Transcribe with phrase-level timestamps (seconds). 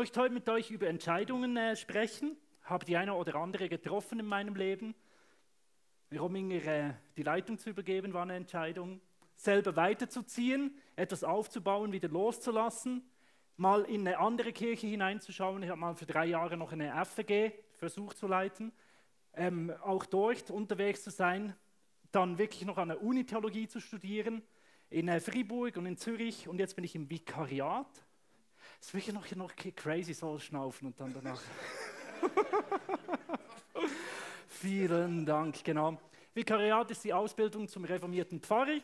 [0.00, 2.34] möchte heute mit euch über Entscheidungen äh, sprechen.
[2.62, 4.94] Habe die eine oder andere getroffen in meinem Leben.
[6.18, 9.02] Rominger äh, die Leitung zu übergeben, war eine Entscheidung.
[9.36, 13.10] Selber weiterzuziehen, etwas aufzubauen, wieder loszulassen.
[13.58, 15.62] Mal in eine andere Kirche hineinzuschauen.
[15.64, 18.72] Ich habe mal für drei Jahre noch eine FG versucht zu leiten.
[19.34, 21.54] Ähm, auch dort unterwegs zu sein.
[22.10, 24.40] Dann wirklich noch an der Uni-Theologie zu studieren.
[24.88, 26.48] In äh, Fribourg und in Zürich.
[26.48, 28.06] Und jetzt bin ich im Vikariat.
[28.80, 31.40] Es ist wirklich noch, noch crazy so schnaufen und dann danach.
[34.48, 35.98] Vielen Dank, genau.
[36.34, 38.78] Vikariat ist die Ausbildung zum reformierten Pfarrer,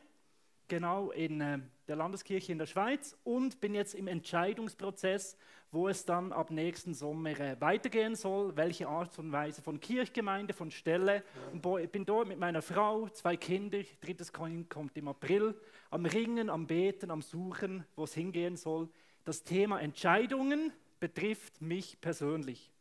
[0.68, 5.36] genau in äh, der Landeskirche in der Schweiz und bin jetzt im Entscheidungsprozess,
[5.72, 10.52] wo es dann ab nächsten Sommer äh, weitergehen soll, welche Art und Weise von Kirchgemeinde,
[10.52, 11.24] von Stelle.
[11.52, 15.58] Und bin dort mit meiner Frau, zwei Kinder, drittes Kind kommt im April,
[15.90, 18.88] am Ringen, am Beten, am Suchen, wo es hingehen soll.
[19.26, 22.72] Das Thema Entscheidungen betrifft mich persönlich.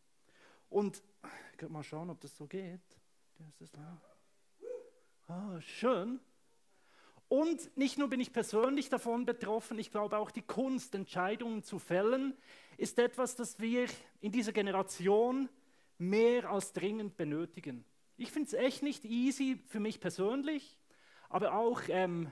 [0.70, 1.02] Und
[1.52, 2.80] ich kann mal schauen, ob das so geht.
[5.28, 6.20] Ah, schön.
[7.30, 11.80] Und nicht nur bin ich persönlich davon betroffen, ich glaube auch die Kunst, Entscheidungen zu
[11.80, 12.38] fällen,
[12.78, 13.88] ist etwas, das wir
[14.22, 15.50] in dieser Generation
[15.98, 17.84] mehr als dringend benötigen.
[18.18, 20.78] Ich finde es echt nicht easy für mich persönlich,
[21.28, 22.30] aber auch ähm,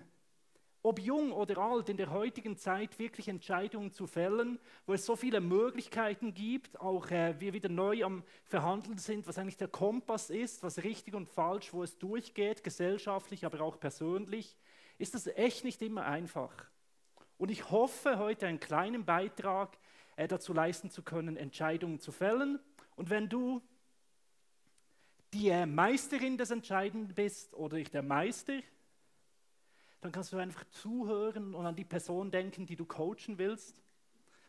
[0.83, 5.15] ob jung oder alt, in der heutigen Zeit wirklich Entscheidungen zu fällen, wo es so
[5.15, 10.29] viele Möglichkeiten gibt, auch äh, wir wieder neu am Verhandeln sind, was eigentlich der Kompass
[10.29, 14.57] ist, was richtig und falsch, wo es durchgeht, gesellschaftlich, aber auch persönlich,
[14.97, 16.53] ist das echt nicht immer einfach.
[17.37, 19.77] Und ich hoffe, heute einen kleinen Beitrag
[20.17, 22.59] äh, dazu leisten zu können, Entscheidungen zu fällen.
[22.97, 23.61] Und wenn du
[25.33, 28.59] die äh, Meisterin des Entscheidenden bist oder ich der Meister,
[30.03, 33.81] dann kannst du einfach zuhören und an die Person denken, die du coachen willst.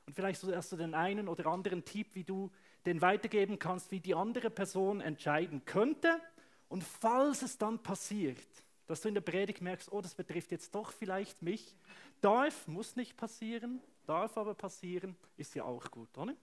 [0.07, 2.51] Und vielleicht hast du den einen oder anderen Tipp, wie du
[2.85, 6.21] den weitergeben kannst, wie die andere Person entscheiden könnte.
[6.69, 8.39] Und falls es dann passiert,
[8.87, 11.77] dass du in der Predigt merkst, oh, das betrifft jetzt doch vielleicht mich,
[12.21, 16.35] darf, muss nicht passieren, darf aber passieren, ist ja auch gut, oder?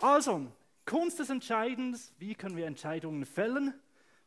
[0.00, 0.46] Also,
[0.84, 3.74] Kunst des Entscheidens, wie können wir Entscheidungen fällen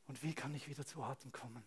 [0.07, 1.63] und wie kann ich wieder zu Atem kommen?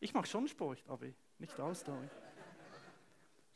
[0.00, 1.06] Ich mache schon Sport, aber
[1.38, 2.08] nicht Ausdauer.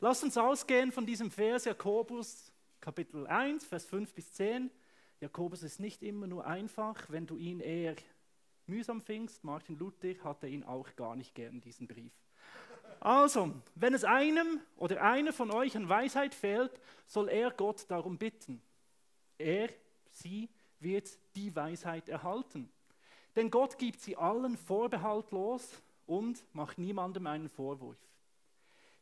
[0.01, 4.69] Lass uns ausgehen von diesem Vers Jakobus Kapitel 1, Vers 5 bis 10.
[5.21, 7.95] Jakobus ist nicht immer nur einfach, wenn du ihn eher
[8.67, 9.45] mühsam findest.
[9.45, 12.11] Martin Luther hatte ihn auch gar nicht gern, diesen Brief.
[12.99, 16.77] Also, wenn es einem oder einer von euch an Weisheit fehlt,
[17.07, 18.61] soll er Gott darum bitten.
[19.37, 19.69] Er,
[20.09, 20.49] sie
[20.81, 22.69] wird die Weisheit erhalten.
[23.37, 25.81] Denn Gott gibt sie allen vorbehaltlos
[26.13, 27.97] und macht niemandem einen Vorwurf.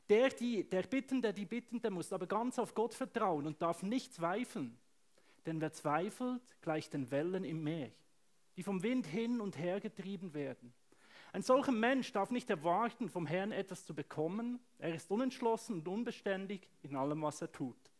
[0.09, 4.13] Der, die, der Bittende, die Bittende muss aber ganz auf Gott vertrauen und darf nicht
[4.13, 4.77] zweifeln.
[5.45, 7.91] Denn wer zweifelt, gleicht den Wellen im Meer,
[8.55, 10.73] die vom Wind hin und her getrieben werden.
[11.33, 14.59] Ein solcher Mensch darf nicht erwarten, vom Herrn etwas zu bekommen.
[14.79, 17.91] Er ist unentschlossen und unbeständig in allem, was er tut.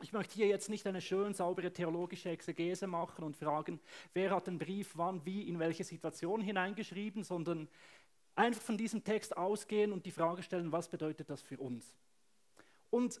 [0.00, 3.80] Ich möchte hier jetzt nicht eine schön saubere theologische Exegese machen und fragen,
[4.14, 7.68] wer hat den Brief wann, wie, in welche Situation hineingeschrieben, sondern
[8.36, 11.96] einfach von diesem Text ausgehen und die Frage stellen, was bedeutet das für uns?
[12.90, 13.20] Und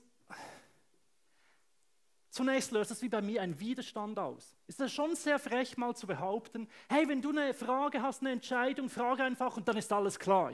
[2.30, 4.54] zunächst löst das wie bei mir einen Widerstand aus.
[4.68, 8.30] Ist das schon sehr frech mal zu behaupten, hey, wenn du eine Frage hast, eine
[8.30, 10.52] Entscheidung, frage einfach und dann ist alles klar.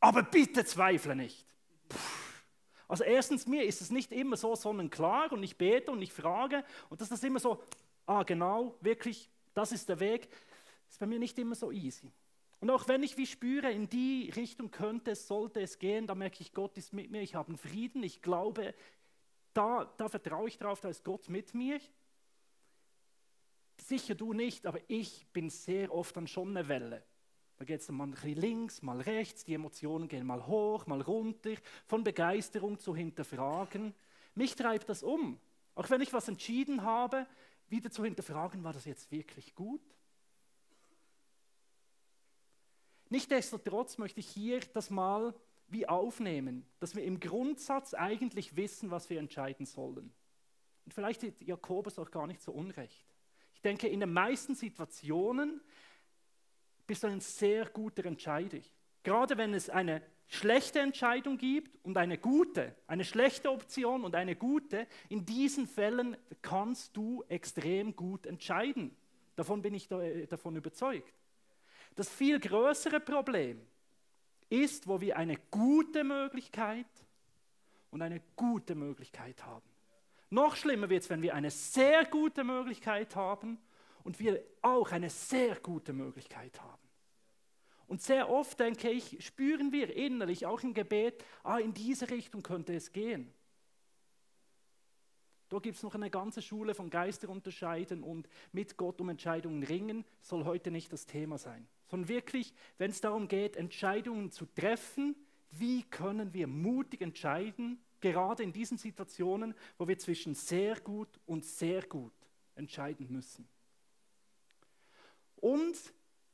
[0.00, 1.46] Aber bitte zweifle nicht.
[1.88, 2.21] Puh.
[2.92, 6.62] Also erstens, mir ist es nicht immer so sonnenklar und ich bete und ich frage
[6.90, 7.62] und das immer so,
[8.04, 10.28] ah genau, wirklich, das ist der Weg,
[10.90, 12.12] ist bei mir nicht immer so easy.
[12.60, 16.14] Und auch wenn ich wie spüre, in die Richtung könnte es, sollte es gehen, da
[16.14, 18.74] merke ich, Gott ist mit mir, ich habe einen Frieden, ich glaube,
[19.54, 21.80] da, da vertraue ich drauf, da ist Gott mit mir.
[23.78, 27.02] Sicher du nicht, aber ich bin sehr oft dann schon eine Welle.
[27.62, 31.00] Da geht es mal ein bisschen links, mal rechts, die Emotionen gehen mal hoch, mal
[31.00, 31.54] runter,
[31.86, 33.94] von Begeisterung zu hinterfragen.
[34.34, 35.38] Mich treibt das um.
[35.76, 37.24] Auch wenn ich was entschieden habe,
[37.68, 39.80] wieder zu hinterfragen, war das jetzt wirklich gut?
[43.10, 45.32] Nichtsdestotrotz möchte ich hier das mal
[45.68, 50.12] wie aufnehmen, dass wir im Grundsatz eigentlich wissen, was wir entscheiden sollen.
[50.84, 53.06] Und vielleicht hat Jakobus auch gar nicht so unrecht.
[53.54, 55.60] Ich denke, in den meisten Situationen
[56.92, 58.58] bist du ein sehr guter Entscheider.
[59.02, 64.36] Gerade wenn es eine schlechte Entscheidung gibt und eine gute, eine schlechte Option und eine
[64.36, 68.94] gute, in diesen Fällen kannst du extrem gut entscheiden.
[69.36, 71.14] Davon bin ich äh, davon überzeugt.
[71.94, 73.66] Das viel größere Problem
[74.50, 76.84] ist, wo wir eine gute Möglichkeit
[77.90, 79.64] und eine gute Möglichkeit haben.
[80.28, 83.56] Noch schlimmer wird es, wenn wir eine sehr gute Möglichkeit haben
[84.04, 86.81] und wir auch eine sehr gute Möglichkeit haben.
[87.92, 92.42] Und sehr oft, denke ich, spüren wir innerlich, auch im Gebet, ah, in diese Richtung
[92.42, 93.30] könnte es gehen.
[95.50, 99.62] Da gibt es noch eine ganze Schule von Geister unterscheiden und mit Gott um Entscheidungen
[99.62, 101.68] ringen, soll heute nicht das Thema sein.
[101.86, 105.14] Sondern wirklich, wenn es darum geht, Entscheidungen zu treffen,
[105.50, 111.44] wie können wir mutig entscheiden, gerade in diesen Situationen, wo wir zwischen sehr gut und
[111.44, 112.14] sehr gut
[112.54, 113.46] entscheiden müssen.
[115.36, 115.76] Und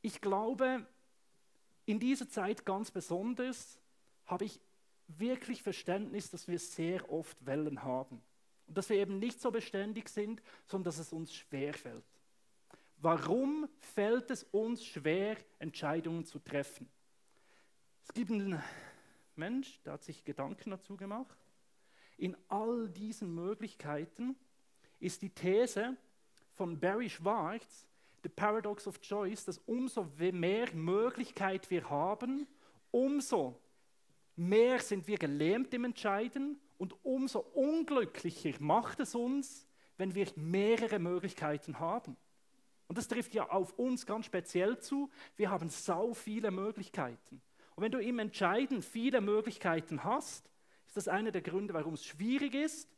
[0.02, 0.87] ich glaube,
[1.88, 3.81] in dieser Zeit ganz besonders
[4.26, 4.61] habe ich
[5.06, 8.20] wirklich Verständnis, dass wir sehr oft Wellen haben.
[8.67, 12.05] Und dass wir eben nicht so beständig sind, sondern dass es uns schwer fällt.
[12.99, 16.90] Warum fällt es uns schwer, Entscheidungen zu treffen?
[18.02, 18.62] Es gibt einen
[19.34, 21.38] Mensch, der hat sich Gedanken dazu gemacht.
[22.19, 24.37] In all diesen Möglichkeiten
[25.00, 25.96] ist die These
[26.52, 27.88] von Barry Schwartz,
[28.23, 32.47] The Paradox of Choice, dass umso mehr Möglichkeit wir haben,
[32.91, 33.61] umso
[34.37, 39.67] mehr sind wir gelähmt im Entscheiden und umso unglücklicher macht es uns,
[39.97, 42.17] wenn wir mehrere Möglichkeiten haben.
[42.87, 45.11] Und das trifft ja auf uns ganz speziell zu.
[45.37, 47.43] Wir haben so viele Möglichkeiten.
[47.75, 50.50] Und wenn du im Entscheiden viele Möglichkeiten hast,
[50.87, 52.88] ist das einer der Gründe, warum es schwierig ist.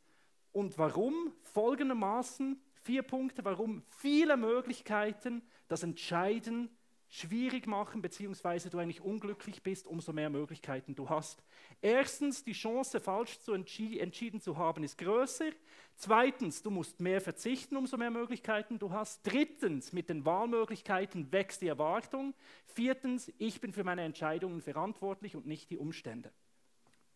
[0.53, 1.33] Und warum?
[1.53, 6.69] Folgendermaßen vier Punkte, warum viele Möglichkeiten das Entscheiden
[7.11, 11.43] schwierig machen, beziehungsweise du eigentlich unglücklich bist, umso mehr Möglichkeiten du hast.
[11.81, 15.51] Erstens, die Chance, falsch zu entschi entschieden zu haben, ist größer.
[15.97, 19.21] Zweitens, du musst mehr verzichten, umso mehr Möglichkeiten du hast.
[19.23, 22.33] Drittens, mit den Wahlmöglichkeiten wächst die Erwartung.
[22.65, 26.31] Viertens, ich bin für meine Entscheidungen verantwortlich und nicht die Umstände.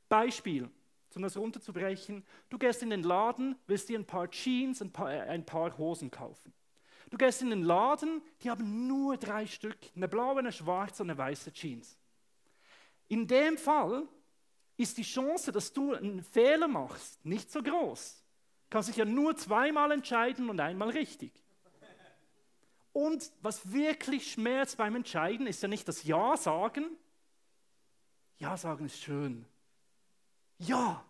[0.09, 0.69] Beispiel,
[1.15, 2.23] um das runterzubrechen.
[2.49, 6.11] Du gehst in den Laden, willst dir ein paar Jeans, ein paar, ein paar Hosen
[6.11, 6.53] kaufen.
[7.09, 11.09] Du gehst in den Laden, die haben nur drei Stück, eine blaue, eine schwarze und
[11.09, 11.97] eine weiße Jeans.
[13.07, 14.07] In dem Fall
[14.77, 18.23] ist die Chance, dass du einen Fehler machst, nicht so groß.
[18.65, 21.31] Du kannst dich ja nur zweimal entscheiden und einmal richtig.
[22.91, 26.85] Und was wirklich schmerzt beim Entscheiden, ist ja nicht das Ja sagen.
[28.37, 29.45] Ja sagen ist schön.
[30.59, 31.03] Ja.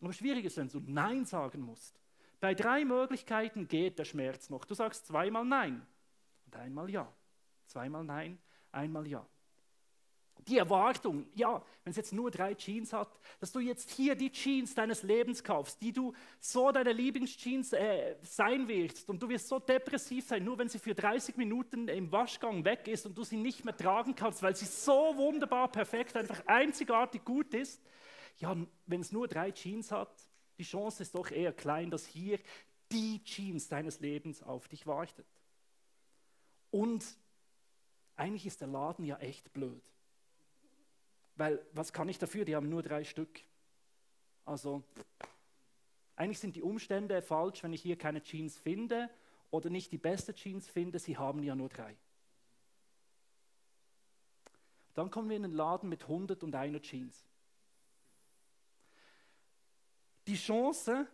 [0.00, 2.00] Aber schwierig ist, wenn du Nein sagen musst.
[2.40, 4.64] Bei drei Möglichkeiten geht der Schmerz noch.
[4.64, 5.86] Du sagst zweimal Nein
[6.46, 7.12] und einmal Ja.
[7.66, 8.38] Zweimal Nein,
[8.72, 9.26] einmal Ja.
[10.48, 14.32] Die Erwartung, ja, wenn es jetzt nur drei Jeans hat, dass du jetzt hier die
[14.32, 19.48] Jeans deines Lebens kaufst, die du so deine Lieblingsjeans äh, sein wirst und du wirst
[19.48, 23.22] so depressiv sein, nur wenn sie für 30 Minuten im Waschgang weg ist und du
[23.22, 27.82] sie nicht mehr tragen kannst, weil sie so wunderbar, perfekt, einfach einzigartig gut ist.
[28.40, 28.56] Ja,
[28.86, 30.10] wenn es nur drei Jeans hat,
[30.58, 32.38] die Chance ist doch eher klein, dass hier
[32.90, 35.26] die Jeans deines Lebens auf dich wartet.
[36.70, 37.04] Und
[38.16, 39.82] eigentlich ist der Laden ja echt blöd.
[41.36, 42.44] Weil was kann ich dafür?
[42.44, 43.40] Die haben nur drei Stück.
[44.44, 44.82] Also
[46.16, 49.10] eigentlich sind die Umstände falsch, wenn ich hier keine Jeans finde
[49.50, 50.98] oder nicht die beste Jeans finde.
[50.98, 51.96] Sie haben ja nur drei.
[54.94, 57.29] Dann kommen wir in einen Laden mit 100 und einer Jeans
[60.30, 61.06] die Chance,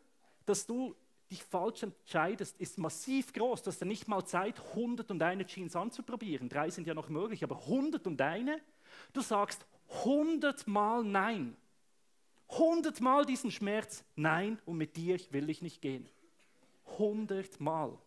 [0.44, 0.94] dass du
[1.30, 3.62] dich falsch entscheidest, ist massiv groß.
[3.62, 6.48] Du hast ja nicht mal Zeit, 100 und eine Jeans anzuprobieren.
[6.48, 8.60] Drei sind ja noch möglich, aber 100 und eine?
[9.14, 9.64] Du sagst
[10.04, 11.56] 100 Mal Nein.
[12.48, 16.08] 100 Mal diesen Schmerz, nein, und mit dir will ich nicht gehen.
[16.92, 17.98] 100 Mal.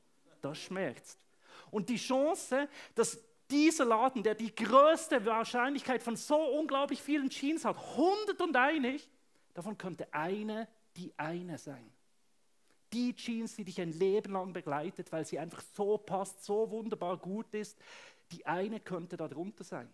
[0.42, 1.26] Das schmerzt.
[1.72, 3.20] Und die Chance, dass
[3.52, 8.98] dieser Laden, der die größte Wahrscheinlichkeit von so unglaublich vielen Jeans hat, 100 und eine,
[9.54, 11.92] davon könnte eine die eine sein.
[12.92, 17.18] Die Jeans, die dich ein Leben lang begleitet, weil sie einfach so passt, so wunderbar
[17.18, 17.80] gut ist,
[18.32, 19.90] die eine könnte darunter sein.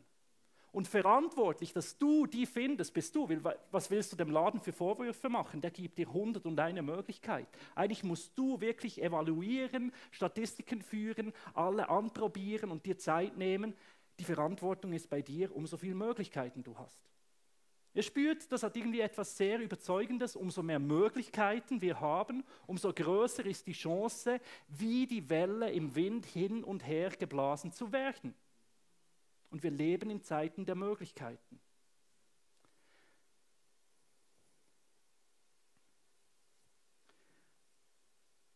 [0.71, 3.29] Und verantwortlich, dass du die findest, bist du.
[3.71, 5.61] Was willst du dem Laden für Vorwürfe machen?
[5.61, 7.47] Der gibt dir 100 und Möglichkeit.
[7.75, 13.73] Eigentlich musst du wirklich evaluieren, Statistiken führen, alle anprobieren und dir Zeit nehmen.
[14.19, 16.99] Die Verantwortung ist bei dir, umso viele Möglichkeiten du hast.
[17.95, 20.35] Ihr spürt, das hat irgendwie etwas sehr Überzeugendes.
[20.35, 26.25] Umso mehr Möglichkeiten wir haben, umso größer ist die Chance, wie die Welle im Wind
[26.25, 28.35] hin und her geblasen zu werden.
[29.49, 31.61] Und wir leben in Zeiten der Möglichkeiten.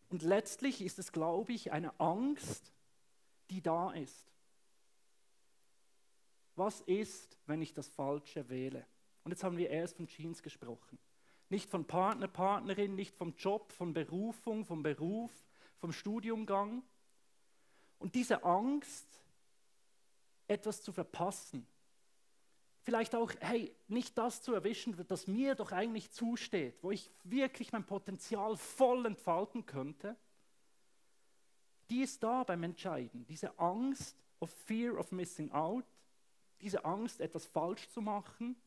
[0.10, 2.74] Und letztlich ist es, glaube ich, eine Angst,
[3.51, 4.34] die da ist.
[6.55, 8.86] Was ist, wenn ich das Falsche wähle?
[9.29, 10.98] Und jetzt haben wir erst von Jeans gesprochen.
[11.50, 15.29] Nicht von Partner, Partnerin, nicht vom Job, von Berufung, vom Beruf,
[15.77, 16.81] vom Studiumgang.
[18.00, 19.05] Und diese Angst,
[20.48, 21.67] etwas zu verpassen,
[22.81, 27.71] vielleicht auch, hey, nicht das zu erwischen, das mir doch eigentlich zusteht, wo ich wirklich
[27.71, 30.17] mein Potenzial voll entfalten könnte,
[31.91, 33.27] die ist da beim Entscheiden.
[33.27, 35.86] Diese Angst of Fear of Missing Out,
[36.62, 38.59] diese Angst, etwas falsch zu machen.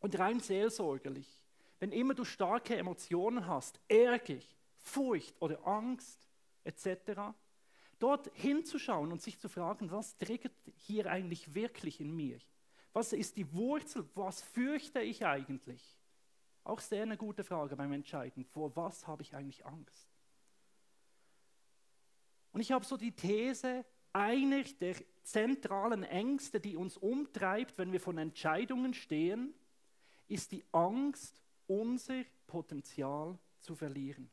[0.00, 1.42] Und rein seelsorgerlich,
[1.80, 4.40] wenn immer du starke Emotionen hast, Ärger,
[4.76, 6.26] Furcht oder Angst
[6.64, 7.34] etc.,
[7.98, 12.38] dort hinzuschauen und sich zu fragen, was triggert hier eigentlich wirklich in mir?
[12.92, 14.08] Was ist die Wurzel?
[14.14, 15.98] Was fürchte ich eigentlich?
[16.64, 18.44] Auch sehr eine gute Frage beim Entscheiden.
[18.44, 20.08] Vor was habe ich eigentlich Angst?
[22.52, 28.00] Und ich habe so die These, einer der zentralen Ängste, die uns umtreibt, wenn wir
[28.00, 29.54] von Entscheidungen stehen,
[30.28, 34.30] ist die Angst, unser Potenzial zu verlieren.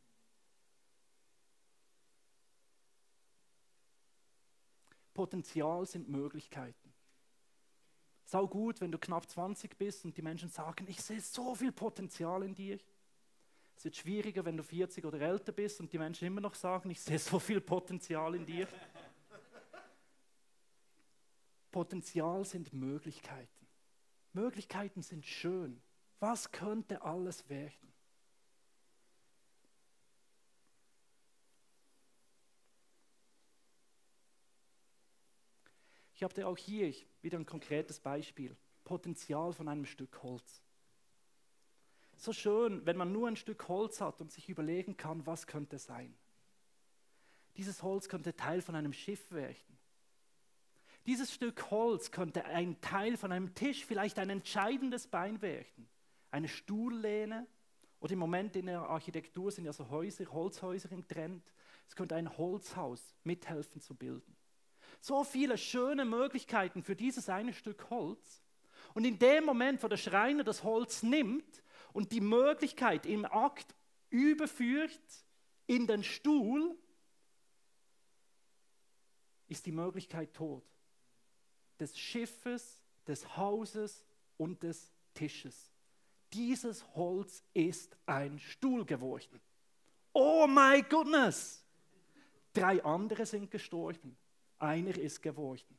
[5.13, 6.93] Potenzial sind Möglichkeiten.
[8.25, 11.71] Sau gut, wenn du knapp 20 bist und die Menschen sagen, ich sehe so viel
[11.71, 12.79] Potenzial in dir.
[13.77, 16.89] Es wird schwieriger, wenn du 40 oder älter bist und die Menschen immer noch sagen,
[16.89, 18.67] ich sehe so viel Potenzial in dir.
[21.71, 23.67] Potenzial sind Möglichkeiten.
[24.33, 25.81] Möglichkeiten sind schön.
[26.19, 27.93] Was könnte alles werden?
[36.15, 38.55] Ich habe auch hier wieder ein konkretes Beispiel.
[38.85, 40.61] Potenzial von einem Stück Holz.
[42.15, 45.77] So schön, wenn man nur ein Stück Holz hat und sich überlegen kann, was könnte
[45.77, 46.15] sein.
[47.57, 49.77] Dieses Holz könnte Teil von einem Schiff werden.
[51.05, 55.89] Dieses Stück Holz könnte ein Teil von einem Tisch, vielleicht ein entscheidendes Bein werden.
[56.31, 57.47] Eine Stuhllehne
[57.99, 61.53] oder im Moment in der Architektur sind ja so Häuser, Holzhäuser im Trend.
[61.87, 64.35] Es könnte ein Holzhaus mithelfen zu bilden.
[65.01, 68.43] So viele schöne Möglichkeiten für dieses eine Stück Holz.
[68.93, 71.63] Und in dem Moment, wo der Schreiner das Holz nimmt
[71.93, 73.75] und die Möglichkeit im Akt
[74.09, 75.25] überführt
[75.67, 76.77] in den Stuhl,
[79.47, 80.63] ist die Möglichkeit tot.
[81.79, 84.05] Des Schiffes, des Hauses
[84.37, 85.74] und des Tisches.
[86.35, 89.39] Dieses Holz ist ein Stuhl geworden.
[90.13, 91.63] Oh my goodness!
[92.53, 94.17] Drei andere sind gestorben
[94.59, 95.77] einer ist geworden.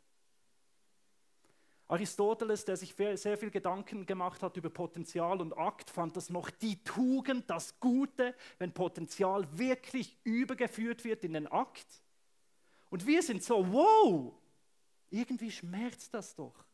[1.89, 6.51] Aristoteles, der sich sehr viel Gedanken gemacht hat über Potenzial und Akt, fand das noch
[6.51, 11.87] die Tugend, das Gute, wenn Potenzial wirklich übergeführt wird in den Akt.
[12.91, 14.35] Und wir sind so, wow,
[15.11, 16.65] irgendwie schmerzt das doch.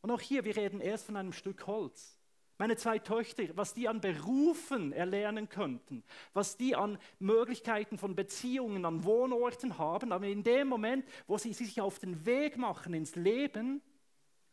[0.00, 2.18] Und auch hier, wir reden erst von einem Stück Holz.
[2.58, 8.84] Meine zwei Töchter, was die an Berufen erlernen könnten, was die an Möglichkeiten von Beziehungen,
[8.84, 13.16] an Wohnorten haben, aber in dem Moment, wo sie sich auf den Weg machen ins
[13.16, 13.82] Leben,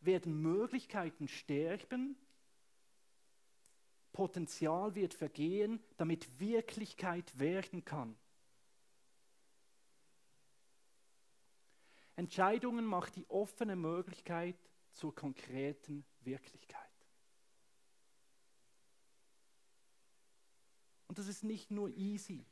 [0.00, 2.16] werden Möglichkeiten sterben,
[4.12, 8.16] Potenzial wird vergehen, damit Wirklichkeit werden kann.
[12.16, 14.56] Entscheidungen macht die offene Möglichkeit
[14.92, 16.89] zur konkreten Wirklichkeit.
[21.10, 22.46] Und das ist nicht nur easy,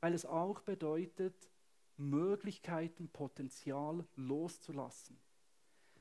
[0.00, 1.50] weil es auch bedeutet,
[1.98, 5.20] Möglichkeiten, Potenzial loszulassen.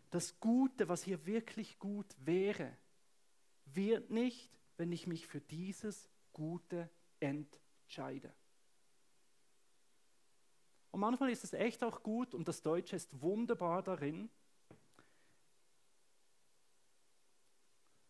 [0.10, 2.78] Das Gute, was hier wirklich gut wäre,
[3.66, 8.34] wird nicht, wenn ich mich für dieses Gute entscheide.
[10.92, 14.30] Und manchmal ist es echt auch gut, und das Deutsche ist wunderbar darin,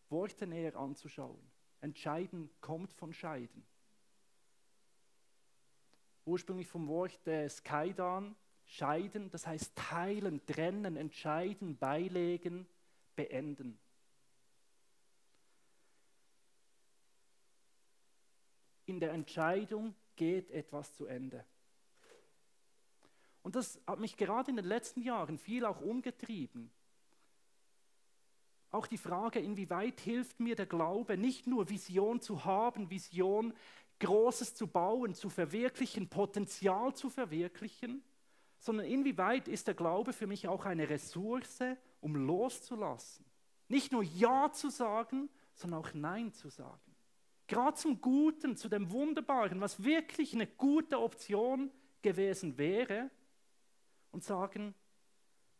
[0.07, 1.56] Worte näher anzuschauen.
[1.81, 3.65] Entscheiden kommt von Scheiden.
[6.25, 12.67] Ursprünglich vom Wort äh, Skaidan, scheiden, das heißt teilen, trennen, entscheiden, beilegen,
[13.15, 13.79] beenden.
[18.85, 21.45] In der Entscheidung geht etwas zu Ende.
[23.41, 26.71] Und das hat mich gerade in den letzten Jahren viel auch umgetrieben.
[28.71, 33.53] Auch die Frage, inwieweit hilft mir der Glaube, nicht nur Vision zu haben, Vision
[33.99, 38.03] Großes zu bauen, zu verwirklichen, Potenzial zu verwirklichen,
[38.59, 41.59] sondern inwieweit ist der Glaube für mich auch eine Ressource,
[42.01, 43.25] um loszulassen.
[43.69, 46.95] Nicht nur Ja zu sagen, sondern auch Nein zu sagen.
[47.47, 51.71] Gerade zum Guten, zu dem Wunderbaren, was wirklich eine gute Option
[52.01, 53.09] gewesen wäre,
[54.11, 54.73] und sagen,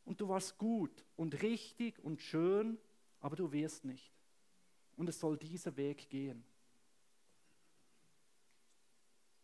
[0.03, 2.79] und du warst gut und richtig und schön
[3.19, 4.13] aber du wirst nicht.
[4.95, 6.43] und es soll dieser Weg gehen.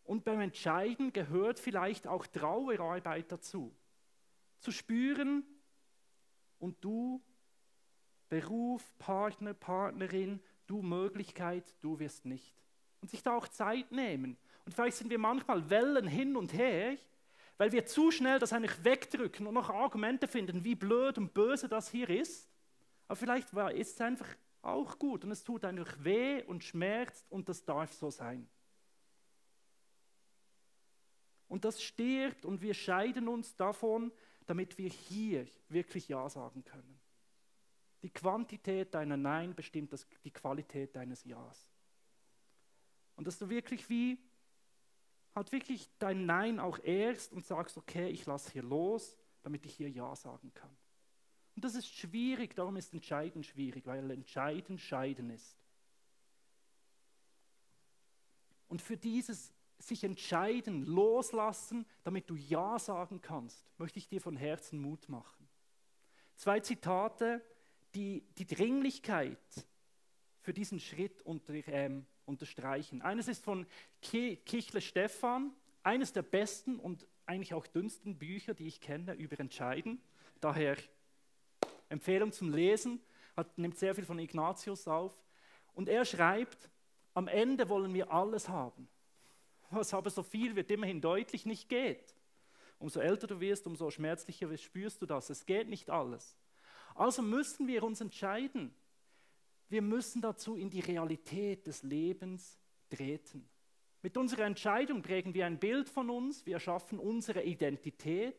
[0.02, 3.72] Und beim Entscheiden gehört vielleicht auch Trauerarbeit dazu.
[4.58, 5.44] Zu spüren,
[6.64, 7.22] und du,
[8.30, 12.54] Beruf, Partner, Partnerin, du Möglichkeit, du wirst nicht.
[13.02, 14.38] Und sich da auch Zeit nehmen.
[14.64, 16.96] Und vielleicht sind wir manchmal Wellen hin und her,
[17.58, 21.68] weil wir zu schnell das eigentlich wegdrücken und noch Argumente finden, wie blöd und böse
[21.68, 22.48] das hier ist.
[23.06, 24.28] Aber vielleicht ist es einfach
[24.62, 28.48] auch gut und es tut einfach weh und schmerzt und das darf so sein.
[31.48, 34.10] Und das stirbt und wir scheiden uns davon,
[34.46, 37.00] damit wir hier wirklich Ja sagen können.
[38.02, 41.70] Die Quantität deiner Nein bestimmt das, die Qualität deines Ja's.
[43.16, 44.18] Und dass du wirklich wie,
[45.34, 49.74] halt wirklich dein Nein auch ehrst und sagst, okay, ich lasse hier los, damit ich
[49.74, 50.76] hier Ja sagen kann.
[51.54, 55.56] Und das ist schwierig, darum ist Entscheiden schwierig, weil Entscheiden Scheiden ist.
[58.68, 64.36] Und für dieses sich entscheiden, loslassen, damit du Ja sagen kannst, möchte ich dir von
[64.36, 65.48] Herzen Mut machen.
[66.36, 67.42] Zwei Zitate,
[67.94, 69.38] die die Dringlichkeit
[70.40, 73.02] für diesen Schritt unter, ähm, unterstreichen.
[73.02, 73.66] Eines ist von
[74.00, 80.00] Kichle Stefan, eines der besten und eigentlich auch dünnsten Bücher, die ich kenne über Entscheiden.
[80.40, 80.76] Daher
[81.88, 83.00] Empfehlung zum Lesen,
[83.36, 85.12] hat, nimmt sehr viel von Ignatius auf.
[85.74, 86.70] Und er schreibt,
[87.14, 88.88] am Ende wollen wir alles haben
[89.74, 92.14] was aber so viel wird immerhin deutlich nicht geht.
[92.78, 95.30] Umso älter du wirst, umso schmerzlicher spürst du das.
[95.30, 96.36] Es geht nicht alles.
[96.94, 98.74] Also müssen wir uns entscheiden.
[99.68, 102.58] Wir müssen dazu in die Realität des Lebens
[102.90, 103.48] treten.
[104.02, 108.36] Mit unserer Entscheidung prägen wir ein Bild von uns, wir erschaffen unsere Identität.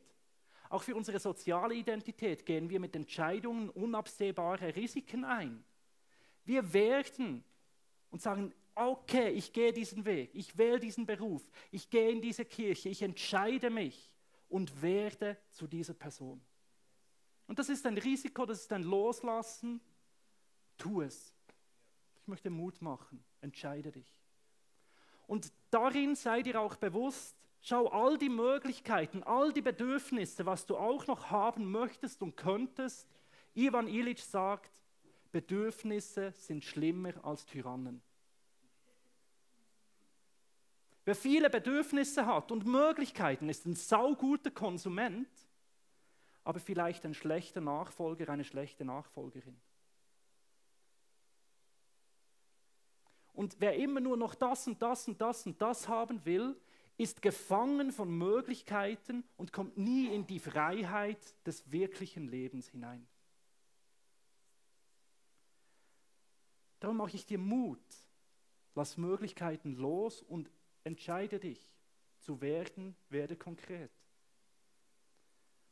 [0.70, 5.64] Auch für unsere soziale Identität gehen wir mit Entscheidungen unabsehbare Risiken ein.
[6.44, 7.44] Wir werden
[8.10, 12.46] und sagen, okay, ich gehe diesen Weg, ich wähle diesen Beruf, ich gehe in diese
[12.46, 14.14] Kirche, ich entscheide mich
[14.50, 16.42] und werde zu dieser Person.
[17.48, 19.80] Und das ist ein Risiko, das ist ein Loslassen.
[20.78, 21.34] Tu es.
[22.16, 23.24] Ich möchte Mut machen.
[23.42, 24.12] Entscheide dich.
[25.28, 30.78] Und darin sei dir auch bewusst, schau all die Möglichkeiten, all die Bedürfnisse, was du
[30.78, 33.10] auch noch haben möchtest und könntest.
[33.56, 34.72] Ivan Illich sagt,
[35.32, 38.04] Bedürfnisse sind schlimmer als Tyrannen.
[41.06, 45.28] Wer viele Bedürfnisse hat und Möglichkeiten, ist ein sauguter Konsument,
[46.44, 49.60] aber vielleicht ein schlechter Nachfolger, eine schlechte Nachfolgerin.
[53.34, 56.56] Und wer immer nur noch das und das und das und das haben will,
[56.98, 63.08] ist gefangen von Möglichkeiten und kommt nie in die Freiheit des wirklichen Lebens hinein.
[66.80, 67.80] Darum mache ich dir Mut.
[68.76, 70.50] Lass Möglichkeiten los und
[70.86, 71.74] Entscheide dich
[72.20, 73.92] zu werden, werde konkret.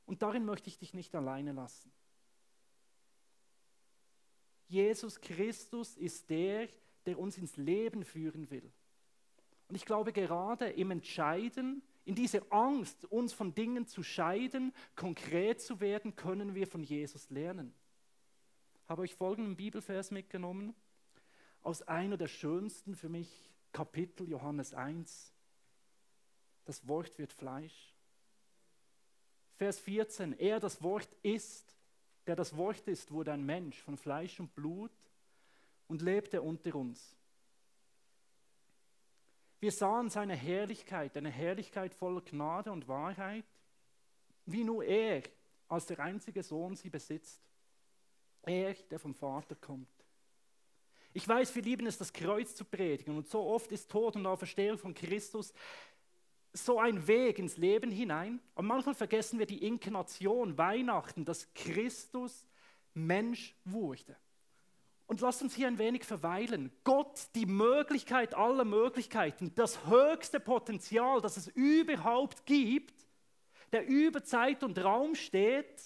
[0.06, 1.92] Und darin möchte ich dich nicht alleine lassen.
[4.68, 6.68] Jesus Christus ist der,
[7.06, 8.74] der uns ins Leben führen will.
[9.68, 15.62] Und ich glaube, gerade im Entscheiden, in dieser Angst, uns von Dingen zu scheiden, konkret
[15.62, 17.74] zu werden, können wir von Jesus lernen.
[18.84, 20.76] Ich habe euch folgenden Bibelvers mitgenommen,
[21.62, 25.34] aus einer der schönsten für mich Kapitel Johannes 1.
[26.66, 27.94] Das Wort wird Fleisch.
[29.56, 30.34] Vers 14.
[30.34, 31.78] Er, das Wort ist,
[32.28, 34.92] der das Wort ist, wurde ein Mensch von Fleisch und Blut
[35.88, 37.16] und lebte unter uns.
[39.64, 43.46] Wir sahen seine Herrlichkeit, eine Herrlichkeit voller Gnade und Wahrheit,
[44.46, 45.24] wie nur er
[45.70, 47.42] als der einzige Sohn sie besitzt.
[48.42, 49.88] Er, der vom Vater kommt.
[51.14, 53.16] Ich weiß, wir lieben es, das Kreuz zu predigen.
[53.16, 55.54] Und so oft ist Tod und Auferstehung von Christus
[56.52, 58.42] so ein Weg ins Leben hinein.
[58.56, 62.46] Aber manchmal vergessen wir die Inkarnation, Weihnachten, dass Christus
[62.94, 64.18] Mensch wurde.
[65.14, 66.72] Und lasst uns hier ein wenig verweilen.
[66.84, 73.06] Gott, die Möglichkeit aller Möglichkeiten, das höchste Potenzial, das es überhaupt gibt,
[73.74, 75.84] der über Zeit und Raum steht,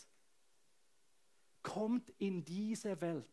[1.62, 3.28] kommt in diese Welt.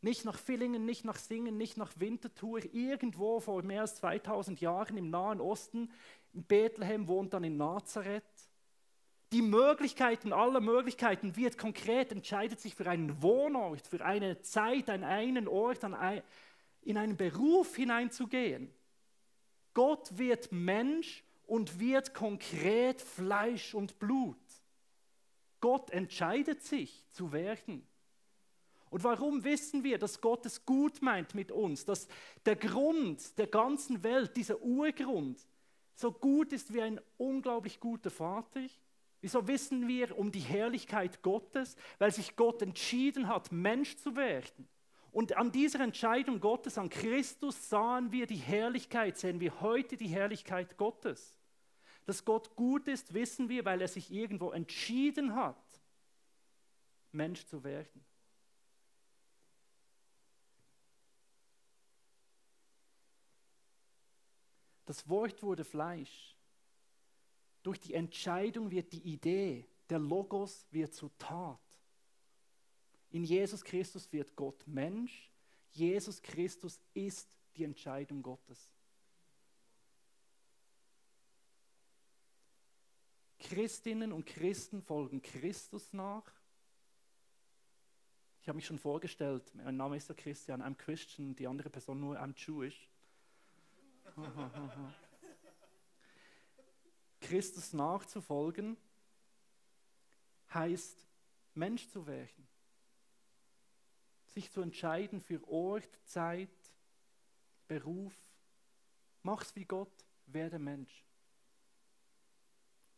[0.00, 4.96] Nicht nach Villingen, nicht nach Singen, nicht nach Winterthur, irgendwo vor mehr als 2000 Jahren
[4.96, 5.92] im Nahen Osten,
[6.32, 8.24] in Bethlehem wohnt dann in Nazareth.
[9.32, 15.04] Die Möglichkeiten aller Möglichkeiten wird konkret, entscheidet sich für einen Wohnort, für eine Zeit, an
[15.04, 16.22] einen Ort, an ein,
[16.82, 18.70] in einen Beruf hineinzugehen.
[19.72, 24.36] Gott wird Mensch und wird konkret Fleisch und Blut.
[25.60, 27.86] Gott entscheidet sich zu werden.
[28.90, 32.06] Und warum wissen wir, dass Gott es gut meint mit uns, dass
[32.44, 35.40] der Grund der ganzen Welt, dieser Urgrund,
[35.94, 38.60] so gut ist wie ein unglaublich guter Vater?
[39.22, 41.76] Wieso wissen wir um die Herrlichkeit Gottes?
[41.98, 44.68] Weil sich Gott entschieden hat, Mensch zu werden.
[45.12, 50.08] Und an dieser Entscheidung Gottes, an Christus, sahen wir die Herrlichkeit, sehen wir heute die
[50.08, 51.38] Herrlichkeit Gottes.
[52.04, 55.62] Dass Gott gut ist, wissen wir, weil er sich irgendwo entschieden hat,
[57.12, 58.04] Mensch zu werden.
[64.84, 66.31] Das Wort wurde Fleisch.
[67.62, 71.60] Durch die Entscheidung wird die Idee, der Logos wird zu Tat.
[73.10, 75.30] In Jesus Christus wird Gott Mensch.
[75.70, 78.72] Jesus Christus ist die Entscheidung Gottes.
[83.38, 86.24] Christinnen und Christen folgen Christus nach.
[88.40, 92.00] Ich habe mich schon vorgestellt, mein Name ist ja Christian, I'm Christian, die andere Person
[92.00, 92.88] nur I'm Jewish.
[97.22, 98.76] Christus nachzufolgen
[100.52, 101.06] heißt,
[101.54, 102.46] Mensch zu werden.
[104.26, 106.50] Sich zu entscheiden für Ort, Zeit,
[107.68, 108.14] Beruf.
[109.22, 111.06] Mach's wie Gott, werde Mensch.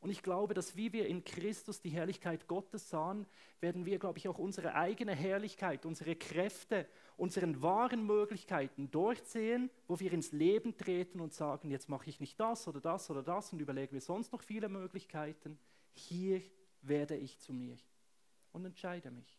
[0.00, 3.26] Und ich glaube, dass wie wir in Christus die Herrlichkeit Gottes sahen,
[3.60, 9.70] werden wir, glaube ich, auch unsere eigene Herrlichkeit, unsere Kräfte, unseren wahren Möglichkeiten dort sehen,
[9.86, 13.22] wo wir ins Leben treten und sagen, jetzt mache ich nicht das oder das oder
[13.22, 15.58] das und überlege mir sonst noch viele Möglichkeiten.
[15.92, 16.42] Hier
[16.82, 17.76] werde ich zu mir
[18.52, 19.38] und entscheide mich.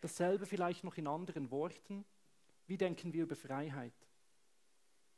[0.00, 2.04] Dasselbe vielleicht noch in anderen Worten.
[2.66, 3.92] Wie denken wir über Freiheit?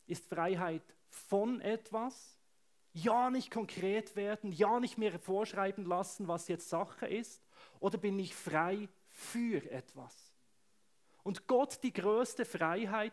[0.07, 2.40] Ist Freiheit von etwas?
[2.93, 7.43] Ja, nicht konkret werden, ja, nicht mehr vorschreiben lassen, was jetzt Sache ist?
[7.79, 10.35] Oder bin ich frei für etwas?
[11.23, 13.13] Und Gott, die größte Freiheit,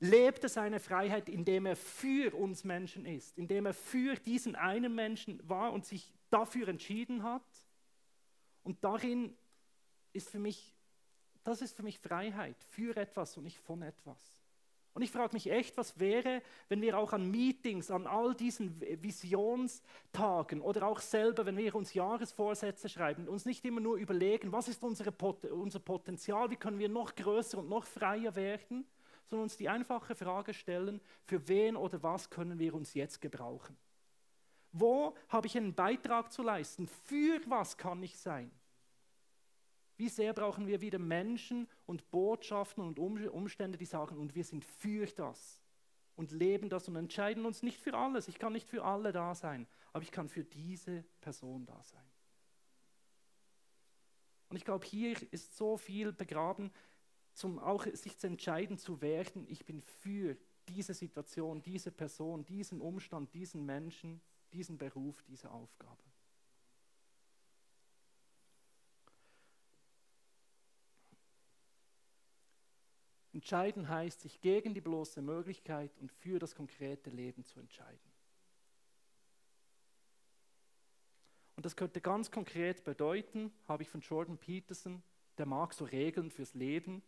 [0.00, 5.40] lebte seine Freiheit, indem er für uns Menschen ist, indem er für diesen einen Menschen
[5.48, 7.46] war und sich dafür entschieden hat.
[8.62, 9.36] Und darin
[10.12, 10.74] ist für mich
[11.44, 14.33] das ist für mich Freiheit, für etwas und nicht von etwas.
[14.94, 18.80] Und ich frage mich echt, was wäre, wenn wir auch an Meetings, an all diesen
[19.02, 24.68] Visionstagen oder auch selber, wenn wir uns Jahresvorsätze schreiben, uns nicht immer nur überlegen, was
[24.68, 24.80] ist
[25.18, 28.86] Pot unser Potenzial, wie können wir noch größer und noch freier werden,
[29.26, 33.76] sondern uns die einfache Frage stellen, für wen oder was können wir uns jetzt gebrauchen?
[34.70, 36.86] Wo habe ich einen Beitrag zu leisten?
[36.86, 38.52] Für was kann ich sein?
[39.96, 44.64] Wie sehr brauchen wir wieder Menschen und Botschaften und Umstände, die sagen, und wir sind
[44.64, 45.62] für das
[46.16, 48.28] und leben das und entscheiden uns nicht für alles.
[48.28, 52.04] Ich kann nicht für alle da sein, aber ich kann für diese Person da sein.
[54.48, 56.72] Und ich glaube, hier ist so viel begraben,
[57.32, 60.36] zum auch sich zu entscheiden zu werden, ich bin für
[60.68, 64.20] diese Situation, diese Person, diesen Umstand, diesen Menschen,
[64.52, 66.02] diesen Beruf, diese Aufgabe.
[73.34, 78.12] Entscheiden heißt, sich gegen die bloße Möglichkeit und für das konkrete Leben zu entscheiden.
[81.56, 85.02] Und das könnte ganz konkret bedeuten, habe ich von Jordan Peterson,
[85.36, 87.02] der mag so Regeln fürs Leben,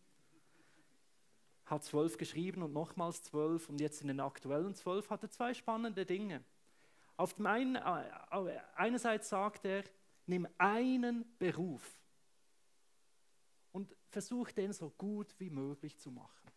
[1.65, 5.53] hat zwölf geschrieben und nochmals zwölf und jetzt in den aktuellen zwölf hat er zwei
[5.53, 6.43] spannende Dinge.
[7.15, 9.83] Auf dem einen, äh, einerseits sagt er,
[10.25, 12.01] nimm einen Beruf
[13.77, 16.51] und versuch den so gut wie möglich zu machen.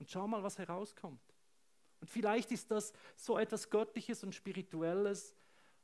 [0.00, 1.22] Und schau mal, was herauskommt.
[2.00, 5.36] Und vielleicht ist das so etwas Göttliches und Spirituelles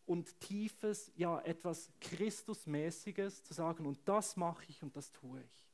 [0.06, 5.68] und Tiefes, ja etwas Christusmäßiges zu sagen, und das mache ich und das tue ich.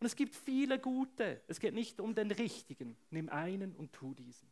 [0.00, 1.40] Und es gibt viele gute.
[1.46, 2.96] Es geht nicht um den richtigen.
[3.10, 4.50] Nimm einen und tu diesen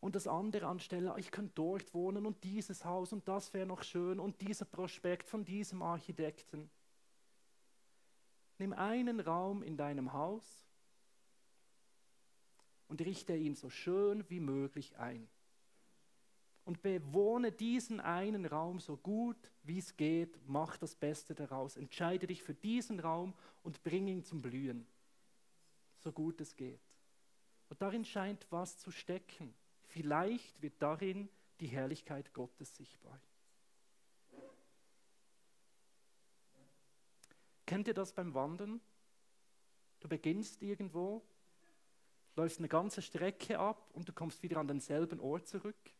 [0.00, 3.82] und das andere anstelle, ich könnte dort wohnen und dieses Haus und das wäre noch
[3.82, 6.70] schön und dieser Prospekt von diesem Architekten.
[8.58, 10.66] Nimm einen Raum in deinem Haus
[12.88, 15.28] und richte ihn so schön wie möglich ein.
[16.64, 22.26] Und bewohne diesen einen Raum so gut wie es geht, mach das Beste daraus, entscheide
[22.26, 24.86] dich für diesen Raum und bring ihn zum Blühen,
[25.98, 26.80] so gut es geht.
[27.68, 29.54] Und darin scheint was zu stecken.
[29.90, 33.20] Vielleicht wird darin die Herrlichkeit Gottes sichtbar.
[37.66, 38.80] Kennt ihr das beim Wandern?
[39.98, 41.22] Du beginnst irgendwo,
[42.36, 45.92] läufst eine ganze Strecke ab und du kommst wieder an denselben Ort zurück.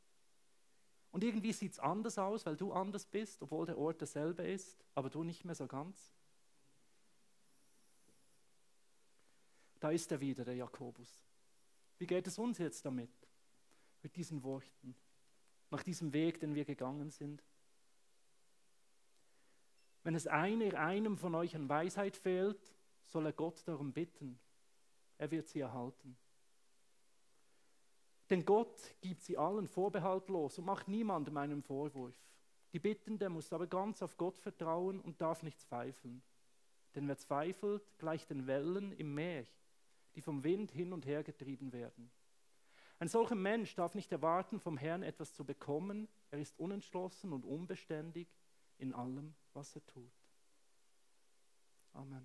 [1.10, 4.84] Und irgendwie sieht es anders aus, weil du anders bist, obwohl der Ort derselbe ist,
[4.94, 6.12] aber du nicht mehr so ganz.
[9.80, 11.24] Da ist er wieder, der Jakobus.
[11.98, 13.10] Wie geht es uns jetzt damit?
[14.02, 14.96] Mit diesen Worten,
[15.70, 17.42] nach diesem Weg, den wir gegangen sind?
[20.02, 24.38] Wenn es einer einem von euch an Weisheit fehlt, soll er Gott darum bitten.
[25.18, 26.16] Er wird sie erhalten.
[28.30, 32.16] Denn Gott gibt sie allen vorbehaltlos und macht niemandem einen Vorwurf.
[32.72, 36.22] Die Bittende muss aber ganz auf Gott vertrauen und darf nicht zweifeln.
[36.94, 39.46] Denn wer zweifelt, gleicht den Wellen im Meer,
[40.14, 42.10] die vom Wind hin und her getrieben werden.
[43.00, 46.06] Ein solcher Mensch darf nicht erwarten, vom Herrn etwas zu bekommen.
[46.30, 48.28] Er ist unentschlossen und unbeständig
[48.76, 50.12] in allem, was er tut.
[51.94, 52.22] Amen.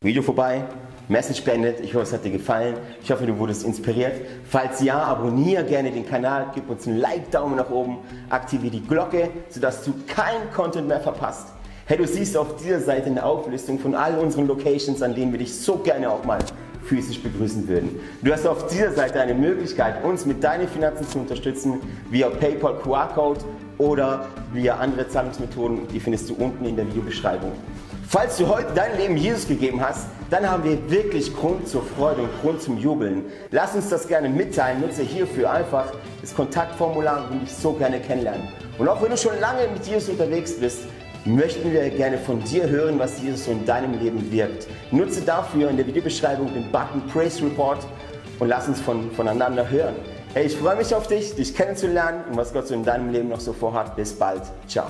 [0.00, 0.68] Video vorbei,
[1.06, 1.78] Message beendet.
[1.78, 2.76] Ich hoffe, es hat dir gefallen.
[3.00, 4.20] Ich hoffe, du wurdest inspiriert.
[4.44, 8.84] Falls ja, abonniere gerne den Kanal, gib uns einen Like, Daumen nach oben, aktiviere die
[8.84, 11.52] Glocke, sodass du kein Content mehr verpasst.
[11.86, 15.38] Hey, du siehst auf dieser Seite eine Auflistung von all unseren Locations, an denen wir
[15.38, 16.40] dich so gerne auch mal
[16.86, 18.00] physisch begrüßen würden.
[18.22, 22.78] Du hast auf dieser Seite eine Möglichkeit, uns mit deinen Finanzen zu unterstützen, via PayPal
[22.78, 23.40] QR-Code
[23.78, 25.88] oder via andere Zahlungsmethoden.
[25.88, 27.52] Die findest du unten in der Videobeschreibung.
[28.08, 32.22] Falls du heute dein Leben Jesus gegeben hast, dann haben wir wirklich Grund zur Freude
[32.22, 33.24] und Grund zum Jubeln.
[33.50, 34.80] Lass uns das gerne mitteilen.
[34.80, 38.48] Nutze hierfür einfach das Kontaktformular und dich so gerne kennenlernen.
[38.78, 40.80] Und auch wenn du schon lange mit Jesus unterwegs bist,
[41.26, 44.68] möchten wir gerne von dir hören, was Jesus so in deinem Leben wirkt.
[44.90, 47.86] Nutze dafür in der Videobeschreibung den Button Praise Report
[48.38, 49.94] und lass uns von, voneinander hören.
[50.34, 53.28] Hey, ich freue mich auf dich, dich kennenzulernen und was Gott so in deinem Leben
[53.28, 53.96] noch so vorhat.
[53.96, 54.42] Bis bald.
[54.68, 54.86] Ciao.